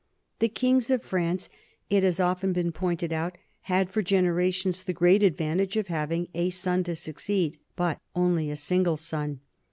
[0.39, 1.47] The kings of France,
[1.87, 3.37] it has often been pointed out,
[3.69, 8.55] had for generations the great advantage of having a son to succeed, but only a
[8.55, 9.41] single son.